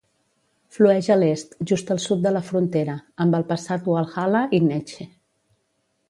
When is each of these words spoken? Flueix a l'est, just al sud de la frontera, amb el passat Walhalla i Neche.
Flueix 0.75 1.09
a 1.15 1.17
l'est, 1.17 1.51
just 1.71 1.91
al 1.95 2.01
sud 2.05 2.23
de 2.27 2.31
la 2.37 2.41
frontera, 2.47 2.95
amb 3.25 3.37
el 3.41 3.45
passat 3.51 3.89
Walhalla 3.93 4.41
i 4.59 4.61
Neche. 4.71 5.07